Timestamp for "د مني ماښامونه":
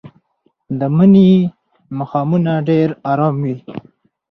0.79-2.53